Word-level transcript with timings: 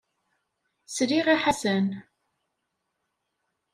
Sliɣ 0.95 1.27
i 1.33 1.35
Ḥasan. 1.43 1.87